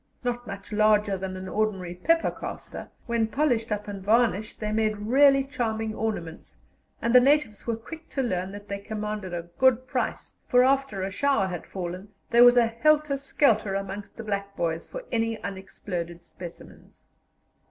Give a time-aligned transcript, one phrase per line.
[0.23, 4.97] Not much larger than an ordinary pepper caster, when polished up and varnished they made
[4.97, 6.57] really charming ornaments,
[7.03, 11.03] and the natives were quick to learn that they commanded a good price, for after
[11.03, 15.37] a shower had fallen there was a helter skelter amongst the black boys for any
[15.43, 17.05] unexploded specimens.